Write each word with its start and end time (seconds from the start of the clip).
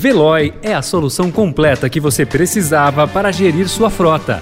Veloy 0.00 0.54
é 0.62 0.72
a 0.72 0.80
solução 0.80 1.28
completa 1.28 1.90
que 1.90 1.98
você 1.98 2.24
precisava 2.24 3.08
para 3.08 3.32
gerir 3.32 3.68
sua 3.68 3.90
frota. 3.90 4.40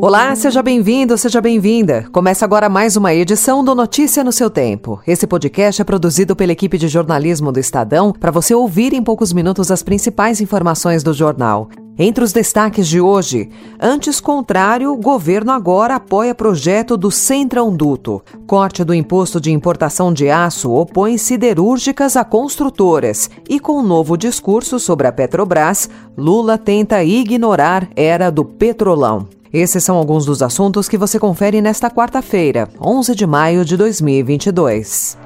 Olá, 0.00 0.34
seja 0.34 0.64
bem-vindo, 0.64 1.16
seja 1.16 1.40
bem-vinda. 1.40 2.08
Começa 2.10 2.44
agora 2.44 2.68
mais 2.68 2.96
uma 2.96 3.14
edição 3.14 3.64
do 3.64 3.72
Notícia 3.72 4.24
no 4.24 4.32
seu 4.32 4.50
Tempo. 4.50 5.00
Esse 5.06 5.28
podcast 5.28 5.80
é 5.80 5.84
produzido 5.84 6.34
pela 6.34 6.50
equipe 6.50 6.76
de 6.76 6.88
jornalismo 6.88 7.52
do 7.52 7.60
Estadão 7.60 8.12
para 8.12 8.32
você 8.32 8.52
ouvir 8.52 8.92
em 8.92 9.00
poucos 9.00 9.32
minutos 9.32 9.70
as 9.70 9.80
principais 9.80 10.40
informações 10.40 11.04
do 11.04 11.14
jornal. 11.14 11.68
Entre 11.98 12.24
os 12.24 12.32
destaques 12.32 12.88
de 12.88 13.00
hoje, 13.00 13.50
antes 13.78 14.18
contrário, 14.18 14.96
governo 14.96 15.52
agora 15.52 15.96
apoia 15.96 16.34
projeto 16.34 16.96
do 16.96 17.10
Centrão 17.10 17.74
Duto. 17.74 18.22
Corte 18.46 18.82
do 18.82 18.94
imposto 18.94 19.38
de 19.38 19.52
importação 19.52 20.12
de 20.12 20.30
aço 20.30 20.72
opõe 20.72 21.18
siderúrgicas 21.18 22.16
a 22.16 22.24
construtoras. 22.24 23.28
E 23.48 23.60
com 23.60 23.78
um 23.78 23.82
novo 23.82 24.16
discurso 24.16 24.78
sobre 24.78 25.06
a 25.06 25.12
Petrobras, 25.12 25.90
Lula 26.16 26.56
tenta 26.56 27.04
ignorar 27.04 27.88
era 27.94 28.30
do 28.30 28.44
petrolão. 28.44 29.28
Esses 29.52 29.84
são 29.84 29.98
alguns 29.98 30.24
dos 30.24 30.40
assuntos 30.40 30.88
que 30.88 30.96
você 30.96 31.18
confere 31.18 31.60
nesta 31.60 31.90
quarta-feira, 31.90 32.70
11 32.80 33.14
de 33.14 33.26
maio 33.26 33.66
de 33.66 33.76
2022. 33.76 35.18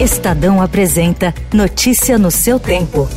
Estadão 0.00 0.62
apresenta 0.62 1.34
Notícia 1.52 2.16
no 2.16 2.30
seu 2.30 2.60
tempo. 2.60 3.08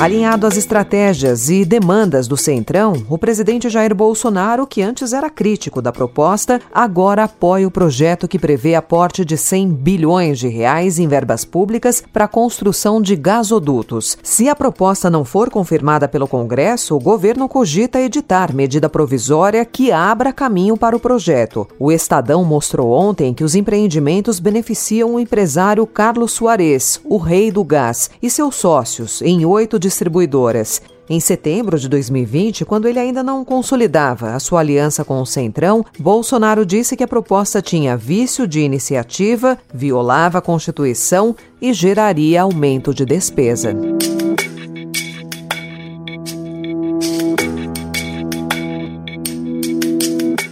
Alinhado 0.00 0.46
às 0.46 0.56
estratégias 0.56 1.50
e 1.50 1.64
demandas 1.64 2.28
do 2.28 2.36
Centrão, 2.36 3.04
o 3.08 3.18
presidente 3.18 3.68
Jair 3.68 3.92
Bolsonaro, 3.92 4.64
que 4.64 4.80
antes 4.80 5.12
era 5.12 5.28
crítico 5.28 5.82
da 5.82 5.90
proposta, 5.90 6.60
agora 6.72 7.24
apoia 7.24 7.66
o 7.66 7.70
projeto 7.70 8.28
que 8.28 8.38
prevê 8.38 8.76
aporte 8.76 9.24
de 9.24 9.36
100 9.36 9.72
bilhões 9.72 10.38
de 10.38 10.46
reais 10.46 11.00
em 11.00 11.08
verbas 11.08 11.44
públicas 11.44 12.00
para 12.12 12.26
a 12.26 12.28
construção 12.28 13.02
de 13.02 13.16
gasodutos. 13.16 14.16
Se 14.22 14.48
a 14.48 14.54
proposta 14.54 15.10
não 15.10 15.24
for 15.24 15.50
confirmada 15.50 16.06
pelo 16.06 16.28
Congresso, 16.28 16.94
o 16.94 17.00
governo 17.00 17.48
cogita 17.48 18.00
editar 18.00 18.54
medida 18.54 18.88
provisória 18.88 19.64
que 19.64 19.90
abra 19.90 20.32
caminho 20.32 20.76
para 20.76 20.94
o 20.94 21.00
projeto. 21.00 21.66
O 21.76 21.90
Estadão 21.90 22.44
mostrou 22.44 22.92
ontem 22.92 23.34
que 23.34 23.42
os 23.42 23.56
empreendimentos 23.56 24.38
beneficiam 24.38 25.16
o 25.16 25.20
empresário 25.20 25.84
Carlos 25.88 26.30
Soares, 26.30 27.00
o 27.04 27.16
rei 27.16 27.50
do 27.50 27.64
gás, 27.64 28.12
e 28.22 28.30
seus 28.30 28.54
sócios, 28.54 29.20
em 29.22 29.44
oito 29.44 29.76
distribuidoras. 29.88 30.82
Em 31.10 31.18
setembro 31.18 31.78
de 31.78 31.88
2020, 31.88 32.66
quando 32.66 32.86
ele 32.86 32.98
ainda 32.98 33.22
não 33.22 33.42
consolidava 33.42 34.34
a 34.34 34.38
sua 34.38 34.60
aliança 34.60 35.02
com 35.04 35.22
o 35.22 35.26
Centrão, 35.26 35.84
Bolsonaro 35.98 36.66
disse 36.66 36.94
que 36.96 37.02
a 37.02 37.08
proposta 37.08 37.62
tinha 37.62 37.96
vício 37.96 38.46
de 38.46 38.60
iniciativa, 38.60 39.56
violava 39.72 40.38
a 40.38 40.42
Constituição 40.42 41.34
e 41.62 41.72
geraria 41.72 42.42
aumento 42.42 42.92
de 42.92 43.06
despesa. 43.06 43.74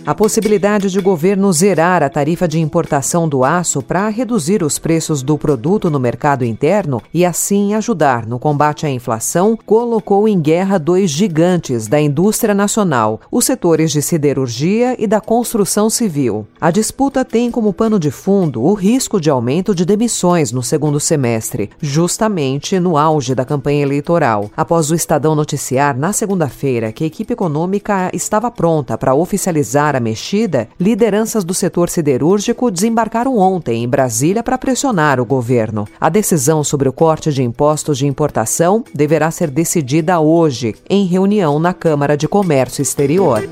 A 0.06 0.14
possibilidade 0.14 0.88
de 0.88 1.00
o 1.00 1.02
governo 1.02 1.52
zerar 1.52 2.00
a 2.00 2.08
tarifa 2.08 2.46
de 2.46 2.60
importação 2.60 3.28
do 3.28 3.42
aço 3.42 3.82
para 3.82 4.08
reduzir 4.08 4.62
os 4.62 4.78
preços 4.78 5.20
do 5.20 5.36
produto 5.36 5.90
no 5.90 5.98
mercado 5.98 6.44
interno 6.44 7.02
e 7.12 7.24
assim 7.24 7.74
ajudar 7.74 8.24
no 8.24 8.38
combate 8.38 8.86
à 8.86 8.88
inflação 8.88 9.58
colocou 9.66 10.28
em 10.28 10.40
guerra 10.40 10.78
dois 10.78 11.10
gigantes 11.10 11.88
da 11.88 12.00
indústria 12.00 12.54
nacional, 12.54 13.20
os 13.32 13.46
setores 13.46 13.90
de 13.90 14.00
siderurgia 14.00 14.94
e 14.96 15.08
da 15.08 15.20
construção 15.20 15.90
civil. 15.90 16.46
A 16.60 16.70
disputa 16.70 17.24
tem 17.24 17.50
como 17.50 17.72
pano 17.72 17.98
de 17.98 18.12
fundo 18.12 18.62
o 18.62 18.74
risco 18.74 19.20
de 19.20 19.28
aumento 19.28 19.74
de 19.74 19.84
demissões 19.84 20.52
no 20.52 20.62
segundo 20.62 21.00
semestre, 21.00 21.68
justamente 21.80 22.78
no 22.78 22.96
auge 22.96 23.34
da 23.34 23.44
campanha 23.44 23.82
eleitoral. 23.82 24.52
Após 24.56 24.88
o 24.88 24.94
Estadão 24.94 25.34
noticiar 25.34 25.98
na 25.98 26.12
segunda-feira 26.12 26.92
que 26.92 27.02
a 27.02 27.08
equipe 27.08 27.32
econômica 27.32 28.08
estava 28.14 28.52
pronta 28.52 28.96
para 28.96 29.12
oficializar 29.12 29.95
mexida, 30.00 30.68
lideranças 30.78 31.44
do 31.44 31.54
setor 31.54 31.88
siderúrgico 31.88 32.70
desembarcaram 32.70 33.36
ontem 33.36 33.82
em 33.82 33.88
Brasília 33.88 34.42
para 34.42 34.58
pressionar 34.58 35.20
o 35.20 35.24
governo. 35.24 35.86
A 36.00 36.08
decisão 36.08 36.62
sobre 36.64 36.88
o 36.88 36.92
corte 36.92 37.32
de 37.32 37.42
impostos 37.42 37.98
de 37.98 38.06
importação 38.06 38.84
deverá 38.94 39.30
ser 39.30 39.50
decidida 39.50 40.18
hoje, 40.20 40.74
em 40.88 41.04
reunião 41.06 41.58
na 41.58 41.72
Câmara 41.72 42.16
de 42.16 42.26
Comércio 42.26 42.82
Exterior. 42.82 43.42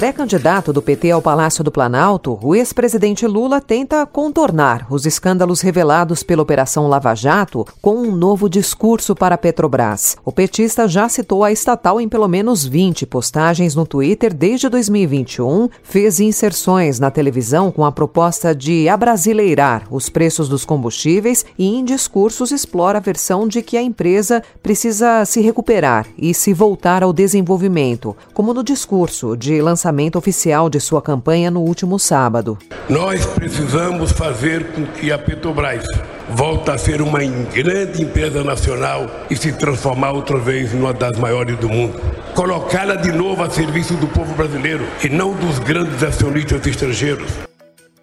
Pré-candidato 0.00 0.72
do 0.72 0.80
PT 0.80 1.10
ao 1.10 1.20
Palácio 1.20 1.62
do 1.62 1.70
Planalto, 1.70 2.38
o 2.42 2.54
ex-presidente 2.54 3.26
Lula 3.26 3.60
tenta 3.60 4.06
contornar 4.06 4.86
os 4.88 5.04
escândalos 5.04 5.60
revelados 5.60 6.22
pela 6.22 6.40
Operação 6.40 6.88
Lava 6.88 7.14
Jato 7.14 7.66
com 7.82 7.96
um 7.96 8.16
novo 8.16 8.48
discurso 8.48 9.14
para 9.14 9.34
a 9.34 9.38
Petrobras. 9.38 10.16
O 10.24 10.32
petista 10.32 10.88
já 10.88 11.06
citou 11.06 11.44
a 11.44 11.52
estatal 11.52 12.00
em 12.00 12.08
pelo 12.08 12.26
menos 12.28 12.64
20 12.64 13.04
postagens 13.04 13.74
no 13.74 13.84
Twitter 13.84 14.32
desde 14.32 14.70
2021, 14.70 15.68
fez 15.82 16.18
inserções 16.18 16.98
na 16.98 17.10
televisão 17.10 17.70
com 17.70 17.84
a 17.84 17.92
proposta 17.92 18.54
de 18.54 18.88
abrasileirar 18.88 19.82
os 19.90 20.08
preços 20.08 20.48
dos 20.48 20.64
combustíveis 20.64 21.44
e 21.58 21.76
em 21.76 21.84
discursos 21.84 22.52
explora 22.52 22.96
a 22.96 23.02
versão 23.02 23.46
de 23.46 23.60
que 23.60 23.76
a 23.76 23.82
empresa 23.82 24.42
precisa 24.62 25.26
se 25.26 25.42
recuperar 25.42 26.06
e 26.16 26.32
se 26.32 26.54
voltar 26.54 27.02
ao 27.02 27.12
desenvolvimento, 27.12 28.16
como 28.32 28.54
no 28.54 28.64
discurso 28.64 29.36
de 29.36 29.60
lançamento 29.60 29.89
lançamento 29.90 30.16
oficial 30.16 30.70
de 30.70 30.80
sua 30.80 31.02
campanha 31.02 31.50
no 31.50 31.60
último 31.60 31.98
sábado. 31.98 32.56
Nós 32.88 33.26
precisamos 33.26 34.12
fazer 34.12 34.72
com 34.72 34.86
que 34.86 35.10
a 35.10 35.18
Petrobras 35.18 35.84
volte 36.28 36.70
a 36.70 36.78
ser 36.78 37.02
uma 37.02 37.18
grande 37.52 38.02
empresa 38.02 38.44
nacional 38.44 39.10
e 39.28 39.36
se 39.36 39.52
transformar 39.52 40.12
outra 40.12 40.38
vez 40.38 40.72
em 40.72 40.78
uma 40.78 40.92
das 40.92 41.18
maiores 41.18 41.58
do 41.58 41.68
mundo. 41.68 42.00
Colocá-la 42.34 42.94
de 42.94 43.10
novo 43.10 43.42
a 43.42 43.50
serviço 43.50 43.94
do 43.94 44.06
povo 44.06 44.32
brasileiro 44.34 44.86
e 45.02 45.08
não 45.08 45.34
dos 45.34 45.58
grandes 45.58 46.02
acionistas 46.02 46.64
estrangeiros. 46.64 47.49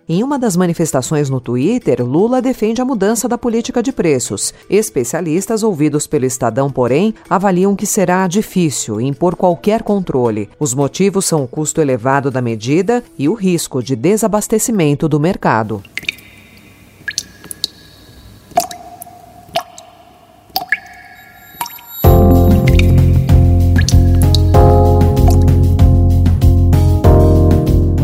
Em 0.10 0.24
uma 0.24 0.40
das 0.40 0.56
manifestações 0.56 1.30
no 1.30 1.42
Twitter, 1.42 2.02
Lula 2.02 2.42
defende 2.42 2.82
a 2.82 2.86
mudança 2.86 3.28
da 3.28 3.38
política 3.38 3.84
de 3.84 3.92
preços. 3.92 4.54
Especialistas 4.70 5.64
ouvidos 5.64 6.08
pelo 6.08 6.24
Estadão, 6.24 6.70
porém, 6.70 7.14
avaliam 7.30 7.76
que 7.76 7.86
será 7.86 8.26
difícil 8.26 9.02
impor 9.02 9.36
qualquer 9.36 9.84
controle. 9.84 10.50
Os 10.58 10.74
motivos 10.74 11.26
são 11.26 11.44
o 11.44 11.48
custo 11.48 11.82
elevado 11.82 12.32
da 12.32 12.42
medida 12.42 13.04
e 13.20 13.28
o 13.28 13.34
risco 13.34 13.84
de 13.84 13.98
desabastecimento 13.98 15.10
do 15.10 15.20
mercado. 15.20 15.84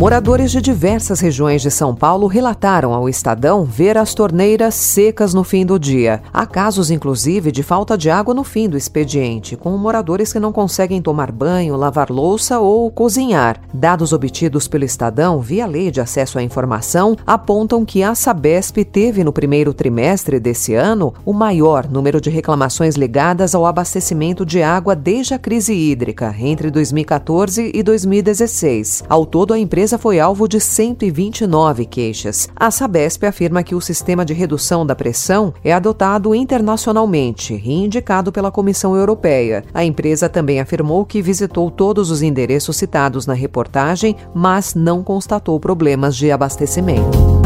Moradores 0.04 0.52
de 0.52 0.62
diversas 0.62 1.22
regiões 1.22 1.62
de 1.62 1.72
São 1.72 1.96
Paulo 1.96 2.28
relataram 2.28 2.94
ao 2.94 3.08
Estadão 3.08 3.64
ver 3.64 3.98
as 3.98 4.14
torneiras 4.14 4.76
secas 4.76 5.34
no 5.34 5.46
fim 5.46 5.66
do 5.66 5.80
dia. 5.80 6.22
Há 6.34 6.46
casos, 6.46 6.92
inclusive, 6.92 7.54
de 7.54 7.64
falta 7.64 7.98
de 7.98 8.10
água 8.10 8.34
no 8.34 8.44
fim 8.44 8.68
do 8.68 8.76
expediente, 8.76 9.56
com 9.56 9.78
moradores 9.78 10.34
que 10.34 10.42
não 10.42 10.52
conseguem 10.52 11.02
tomar 11.02 11.32
banho, 11.32 11.78
lavar 11.78 12.10
louça 12.10 12.60
ou 12.60 12.92
cozinhar. 12.92 13.62
Dados 13.74 14.12
obtidos 14.12 14.68
pelo 14.68 14.84
Estadão 14.84 15.40
via 15.40 15.66
Lei 15.66 15.90
de 15.90 16.02
Acesso 16.02 16.38
à 16.38 16.44
Informação 16.44 17.16
apontam 17.26 17.86
que 17.86 18.04
a 18.04 18.14
Sabesp 18.14 18.84
teve 18.84 19.24
no 19.24 19.32
primeiro 19.32 19.74
trimestre 19.74 20.38
desse 20.38 20.74
ano 20.76 21.14
o 21.24 21.32
maior 21.32 21.90
número 21.90 22.20
de 22.20 22.30
reclamações 22.30 22.98
ligadas 22.98 23.56
ao 23.56 23.66
abastecimento 23.66 24.46
de 24.46 24.62
água 24.62 24.98
desde 24.98 25.34
a 25.34 25.40
crise 25.40 25.74
hídrica, 25.74 26.36
entre 26.38 26.70
2014 26.70 27.72
e 27.74 27.82
2016. 27.82 29.06
Ao 29.08 29.26
todo, 29.26 29.54
a 29.54 29.58
empresa 29.58 29.93
empresa 29.94 29.98
foi 29.98 30.20
alvo 30.20 30.48
de 30.48 30.60
129 30.60 31.86
queixas. 31.86 32.50
A 32.56 32.72
Sabesp 32.72 33.26
afirma 33.26 33.64
que 33.64 33.76
o 33.76 33.82
sistema 33.82 34.26
de 34.26 34.34
redução 34.34 34.86
da 34.86 34.96
pressão 34.96 35.54
é 35.64 35.74
adotado 35.74 36.34
internacionalmente 36.34 37.54
e 37.54 37.72
indicado 37.72 38.32
pela 38.32 38.52
Comissão 38.52 38.96
Europeia. 38.96 39.64
A 39.74 39.84
empresa 39.84 40.30
também 40.30 40.60
afirmou 40.60 41.06
que 41.06 41.22
visitou 41.22 41.70
todos 41.70 42.10
os 42.10 42.22
endereços 42.22 42.78
citados 42.78 43.26
na 43.26 43.34
reportagem, 43.34 44.16
mas 44.34 44.74
não 44.74 45.04
constatou 45.04 45.60
problemas 45.60 46.16
de 46.16 46.32
abastecimento. 46.32 47.43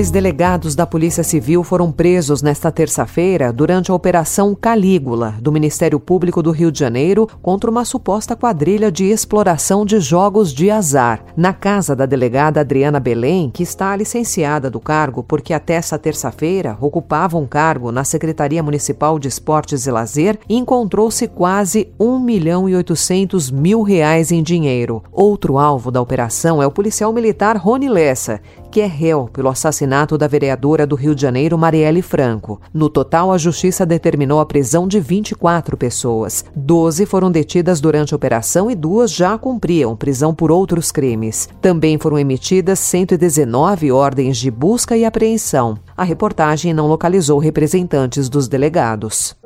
Dois 0.00 0.10
delegados 0.10 0.74
da 0.74 0.86
Polícia 0.86 1.22
Civil 1.22 1.62
foram 1.62 1.92
presos 1.92 2.40
nesta 2.40 2.72
terça-feira 2.72 3.52
durante 3.52 3.90
a 3.90 3.94
Operação 3.94 4.54
Calígula, 4.54 5.34
do 5.42 5.52
Ministério 5.52 6.00
Público 6.00 6.42
do 6.42 6.50
Rio 6.52 6.72
de 6.72 6.78
Janeiro, 6.78 7.28
contra 7.42 7.70
uma 7.70 7.84
suposta 7.84 8.34
quadrilha 8.34 8.90
de 8.90 9.04
exploração 9.04 9.84
de 9.84 10.00
jogos 10.00 10.54
de 10.54 10.70
azar. 10.70 11.22
Na 11.36 11.52
casa 11.52 11.94
da 11.94 12.06
delegada 12.06 12.60
Adriana 12.60 12.98
Belém, 12.98 13.50
que 13.50 13.62
está 13.62 13.94
licenciada 13.94 14.70
do 14.70 14.80
cargo 14.80 15.22
porque 15.22 15.52
até 15.52 15.74
essa 15.74 15.98
terça-feira 15.98 16.78
ocupava 16.80 17.36
um 17.36 17.46
cargo 17.46 17.92
na 17.92 18.02
Secretaria 18.02 18.62
Municipal 18.62 19.18
de 19.18 19.28
Esportes 19.28 19.86
e 19.86 19.90
Lazer, 19.90 20.38
encontrou-se 20.48 21.28
quase 21.28 21.92
1 22.00 22.18
milhão 22.20 22.66
e 22.66 22.74
800 22.74 23.50
mil 23.50 23.82
reais 23.82 24.32
em 24.32 24.42
dinheiro. 24.42 25.02
Outro 25.12 25.58
alvo 25.58 25.90
da 25.90 26.00
operação 26.00 26.62
é 26.62 26.66
o 26.66 26.72
policial 26.72 27.12
militar 27.12 27.58
Rony 27.58 27.90
Lessa, 27.90 28.40
que 28.70 28.80
é 28.80 28.86
réu 28.86 29.28
pelo 29.32 29.48
assassinato 29.48 30.16
da 30.16 30.28
vereadora 30.28 30.86
do 30.86 30.94
Rio 30.94 31.14
de 31.14 31.22
Janeiro, 31.22 31.58
Marielle 31.58 32.02
Franco. 32.02 32.60
No 32.72 32.88
total, 32.88 33.32
a 33.32 33.38
Justiça 33.38 33.84
determinou 33.84 34.40
a 34.40 34.46
prisão 34.46 34.86
de 34.86 35.00
24 35.00 35.76
pessoas. 35.76 36.44
Doze 36.54 37.04
foram 37.04 37.30
detidas 37.30 37.80
durante 37.80 38.14
a 38.14 38.16
operação 38.16 38.70
e 38.70 38.74
duas 38.74 39.10
já 39.10 39.36
cumpriam 39.36 39.96
prisão 39.96 40.34
por 40.34 40.50
outros 40.50 40.92
crimes. 40.92 41.48
Também 41.60 41.98
foram 41.98 42.18
emitidas 42.18 42.78
119 42.78 43.90
ordens 43.90 44.36
de 44.38 44.50
busca 44.50 44.96
e 44.96 45.04
apreensão. 45.04 45.78
A 45.96 46.04
reportagem 46.04 46.72
não 46.72 46.86
localizou 46.86 47.38
representantes 47.38 48.28
dos 48.28 48.48
delegados. 48.48 49.36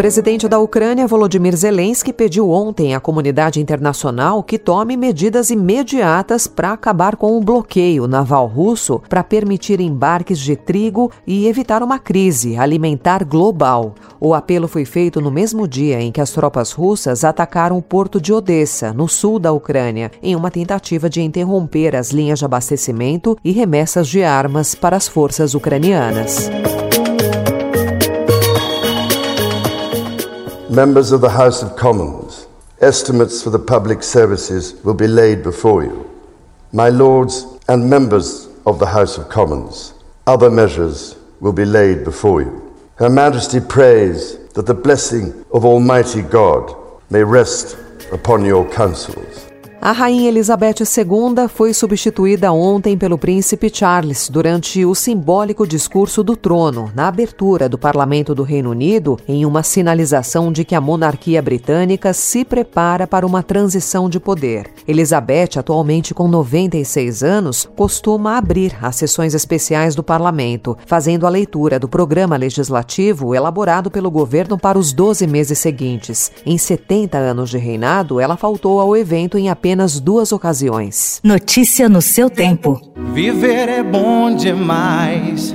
Presidente 0.00 0.48
da 0.48 0.58
Ucrânia, 0.58 1.06
Volodymyr 1.06 1.54
Zelensky, 1.54 2.10
pediu 2.10 2.48
ontem 2.48 2.94
à 2.94 3.00
comunidade 3.00 3.60
internacional 3.60 4.42
que 4.42 4.58
tome 4.58 4.96
medidas 4.96 5.50
imediatas 5.50 6.46
para 6.46 6.72
acabar 6.72 7.16
com 7.16 7.36
o 7.36 7.40
bloqueio 7.42 8.06
naval 8.06 8.46
russo 8.46 9.02
para 9.10 9.22
permitir 9.22 9.78
embarques 9.78 10.38
de 10.38 10.56
trigo 10.56 11.12
e 11.26 11.46
evitar 11.46 11.82
uma 11.82 11.98
crise 11.98 12.56
alimentar 12.56 13.26
global. 13.26 13.94
O 14.18 14.32
apelo 14.32 14.66
foi 14.66 14.86
feito 14.86 15.20
no 15.20 15.30
mesmo 15.30 15.68
dia 15.68 16.00
em 16.00 16.10
que 16.10 16.22
as 16.22 16.30
tropas 16.30 16.72
russas 16.72 17.22
atacaram 17.22 17.76
o 17.76 17.82
porto 17.82 18.18
de 18.18 18.32
Odessa, 18.32 18.94
no 18.94 19.06
sul 19.06 19.38
da 19.38 19.52
Ucrânia, 19.52 20.10
em 20.22 20.34
uma 20.34 20.50
tentativa 20.50 21.10
de 21.10 21.20
interromper 21.20 21.94
as 21.94 22.10
linhas 22.10 22.38
de 22.38 22.46
abastecimento 22.46 23.36
e 23.44 23.52
remessas 23.52 24.08
de 24.08 24.24
armas 24.24 24.74
para 24.74 24.96
as 24.96 25.06
forças 25.06 25.54
ucranianas. 25.54 26.48
Members 30.70 31.10
of 31.10 31.20
the 31.20 31.30
House 31.30 31.64
of 31.64 31.74
Commons, 31.74 32.46
estimates 32.80 33.42
for 33.42 33.50
the 33.50 33.58
public 33.58 34.04
services 34.04 34.74
will 34.84 34.94
be 34.94 35.08
laid 35.08 35.42
before 35.42 35.82
you. 35.82 36.08
My 36.72 36.90
Lords 36.90 37.44
and 37.68 37.90
members 37.90 38.46
of 38.66 38.78
the 38.78 38.86
House 38.86 39.18
of 39.18 39.28
Commons, 39.28 39.94
other 40.28 40.48
measures 40.48 41.16
will 41.40 41.52
be 41.52 41.64
laid 41.64 42.04
before 42.04 42.42
you. 42.42 42.72
Her 42.94 43.10
Majesty 43.10 43.58
prays 43.58 44.38
that 44.50 44.66
the 44.66 44.74
blessing 44.74 45.44
of 45.52 45.64
Almighty 45.64 46.22
God 46.22 46.72
may 47.10 47.24
rest 47.24 47.76
upon 48.12 48.44
your 48.44 48.70
councils. 48.70 49.49
A 49.82 49.92
rainha 49.92 50.28
Elizabeth 50.28 50.74
II 50.82 51.48
foi 51.48 51.72
substituída 51.72 52.52
ontem 52.52 52.98
pelo 52.98 53.16
príncipe 53.16 53.70
Charles 53.72 54.28
durante 54.28 54.84
o 54.84 54.94
simbólico 54.94 55.66
discurso 55.66 56.22
do 56.22 56.36
trono, 56.36 56.92
na 56.94 57.08
abertura 57.08 57.66
do 57.66 57.78
parlamento 57.78 58.34
do 58.34 58.42
Reino 58.42 58.72
Unido, 58.72 59.18
em 59.26 59.46
uma 59.46 59.62
sinalização 59.62 60.52
de 60.52 60.66
que 60.66 60.74
a 60.74 60.82
monarquia 60.82 61.40
britânica 61.40 62.12
se 62.12 62.44
prepara 62.44 63.06
para 63.06 63.26
uma 63.26 63.42
transição 63.42 64.10
de 64.10 64.20
poder. 64.20 64.70
Elizabeth, 64.86 65.58
atualmente 65.58 66.12
com 66.12 66.28
96 66.28 67.22
anos, 67.22 67.66
costuma 67.74 68.36
abrir 68.36 68.76
as 68.82 68.96
sessões 68.96 69.32
especiais 69.32 69.94
do 69.94 70.02
parlamento, 70.02 70.76
fazendo 70.84 71.26
a 71.26 71.30
leitura 71.30 71.78
do 71.78 71.88
programa 71.88 72.36
legislativo 72.36 73.34
elaborado 73.34 73.90
pelo 73.90 74.10
governo 74.10 74.58
para 74.58 74.78
os 74.78 74.92
12 74.92 75.26
meses 75.26 75.58
seguintes. 75.58 76.30
Em 76.44 76.58
70 76.58 77.16
anos 77.16 77.48
de 77.48 77.56
reinado, 77.56 78.20
ela 78.20 78.36
faltou 78.36 78.78
ao 78.78 78.94
evento 78.94 79.38
em 79.38 79.48
apenas 79.48 79.69
apenas 79.70 80.00
duas 80.00 80.32
ocasiões. 80.32 81.20
Notícia 81.22 81.88
no 81.88 82.02
seu 82.02 82.28
tempo. 82.28 82.80
Viver 83.14 83.68
é 83.68 83.82
bom 83.84 84.34
demais. 84.34 85.54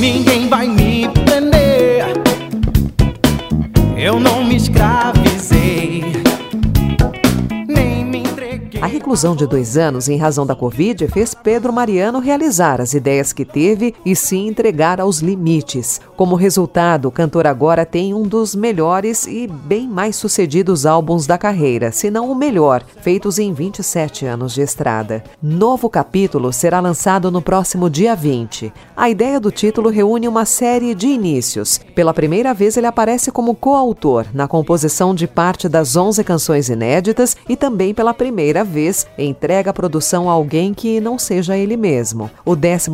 Ninguém 0.00 0.48
vai 0.48 0.66
me 0.66 1.06
prender. 1.26 2.06
Eu 3.94 4.18
não 4.18 4.42
me 4.42 4.56
escravizei. 4.56 5.25
Reclusão 8.96 9.36
de 9.36 9.46
dois 9.46 9.76
anos 9.76 10.08
em 10.08 10.16
razão 10.16 10.46
da 10.46 10.54
Covid 10.54 11.06
fez 11.08 11.34
Pedro 11.34 11.70
Mariano 11.70 12.18
realizar 12.18 12.80
as 12.80 12.94
ideias 12.94 13.30
que 13.30 13.44
teve 13.44 13.94
e 14.06 14.16
se 14.16 14.36
entregar 14.36 15.02
aos 15.02 15.18
limites. 15.18 16.00
Como 16.16 16.34
resultado, 16.34 17.06
o 17.06 17.10
cantor 17.10 17.46
agora 17.46 17.84
tem 17.84 18.14
um 18.14 18.22
dos 18.22 18.54
melhores 18.54 19.26
e 19.26 19.46
bem 19.46 19.86
mais 19.86 20.16
sucedidos 20.16 20.86
álbuns 20.86 21.26
da 21.26 21.36
carreira, 21.36 21.92
se 21.92 22.10
não 22.10 22.30
o 22.30 22.34
melhor, 22.34 22.82
feitos 23.02 23.38
em 23.38 23.52
27 23.52 24.24
anos 24.24 24.54
de 24.54 24.62
estrada. 24.62 25.22
Novo 25.42 25.90
capítulo 25.90 26.50
será 26.50 26.80
lançado 26.80 27.30
no 27.30 27.42
próximo 27.42 27.90
dia 27.90 28.16
20. 28.16 28.72
A 28.96 29.10
ideia 29.10 29.38
do 29.38 29.50
título 29.50 29.90
reúne 29.90 30.26
uma 30.26 30.46
série 30.46 30.94
de 30.94 31.06
inícios. 31.06 31.78
Pela 31.94 32.14
primeira 32.14 32.54
vez, 32.54 32.78
ele 32.78 32.86
aparece 32.86 33.30
como 33.30 33.54
coautor 33.54 34.24
na 34.32 34.48
composição 34.48 35.14
de 35.14 35.26
parte 35.26 35.68
das 35.68 35.96
11 35.96 36.24
canções 36.24 36.70
inéditas 36.70 37.36
e 37.46 37.54
também 37.54 37.92
pela 37.92 38.14
primeira 38.14 38.64
vez 38.64 38.85
entrega 39.18 39.70
a 39.70 39.74
produção 39.74 40.28
a 40.28 40.32
alguém 40.32 40.72
que 40.72 41.00
não 41.00 41.18
seja 41.18 41.56
ele 41.56 41.76
mesmo. 41.76 42.30
O 42.44 42.54
12 42.54 42.90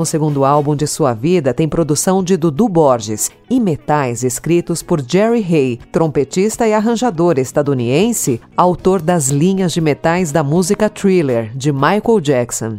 álbum 0.47 0.75
de 0.75 0.87
sua 0.87 1.13
vida 1.13 1.53
tem 1.53 1.69
produção 1.69 2.23
de 2.23 2.37
Dudu 2.37 2.69
Borges 2.69 3.31
e 3.51 3.61
metais 3.61 4.23
escritos 4.23 4.83
por 4.83 5.03
Jerry 5.07 5.45
Hay, 5.49 5.79
trompetista 5.91 6.67
e 6.67 6.73
arranjador 6.73 7.39
estadunidense, 7.39 8.41
autor 8.57 9.03
das 9.03 9.29
linhas 9.29 9.73
de 9.73 9.81
metais 9.81 10.33
da 10.33 10.43
música 10.43 10.89
Thriller, 10.89 11.51
de 11.55 11.73
Michael 11.73 12.21
Jackson. 12.21 12.79